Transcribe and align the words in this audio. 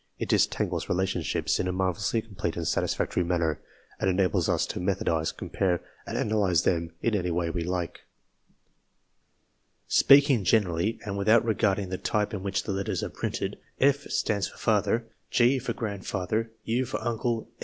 It 0.17 0.29
disentangles 0.29 0.89
relationships 0.89 1.59
in 1.59 1.67
a 1.67 1.71
marvellously 1.71 2.23
complete 2.23 2.57
and 2.57 2.67
satisfactory 2.67 3.23
manner, 3.23 3.61
and 3.99 4.09
enables 4.09 4.49
us 4.49 4.65
to 4.65 4.79
methodise, 4.79 5.31
compare, 5.31 5.79
and 6.07 6.17
analyse 6.17 6.63
them 6.63 6.95
in 7.03 7.13
any 7.13 7.29
way 7.29 7.51
we 7.51 7.63
like. 7.63 7.99
Speaking 9.87 10.43
generally, 10.43 10.99
and 11.05 11.19
without 11.19 11.45
regarding 11.45 11.89
the 11.89 11.99
type 11.99 12.33
in 12.33 12.41
NOTATION 12.41 12.41
45 12.41 12.45
which 12.45 12.63
the 12.63 12.71
letters 12.71 13.03
are 13.03 13.09
printed, 13.09 13.59
F. 13.79 13.99
stands 14.09 14.47
for 14.47 14.57
Father; 14.57 15.05
G. 15.29 15.59
for 15.59 15.73
Grandfather; 15.73 16.49
U. 16.63 16.83
for 16.83 16.99
Uncle; 16.99 17.45
N. 17.47 17.51